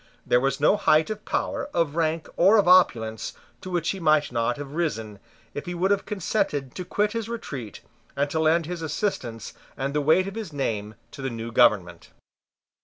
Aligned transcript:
There 0.25 0.39
was 0.39 0.59
no 0.59 0.77
height 0.77 1.11
of 1.11 1.25
power, 1.25 1.69
of 1.75 1.95
rank, 1.95 2.27
or 2.35 2.57
of 2.57 2.67
opulence, 2.67 3.33
to 3.61 3.69
which 3.69 3.91
he 3.91 3.99
might 3.99 4.31
not 4.31 4.57
have 4.57 4.71
risen, 4.73 5.19
if 5.53 5.67
he 5.67 5.75
would 5.75 5.91
have 5.91 6.07
consented 6.07 6.73
to 6.73 6.83
quit 6.83 7.11
his 7.11 7.29
retreat, 7.29 7.81
and 8.15 8.27
to 8.31 8.39
lend 8.39 8.65
his 8.65 8.81
assistance 8.81 9.53
and 9.77 9.93
the 9.93 10.01
weight 10.01 10.27
of 10.27 10.33
his 10.33 10.51
name 10.51 10.95
to 11.11 11.21
the 11.21 11.29
new 11.29 11.51
government. 11.51 12.09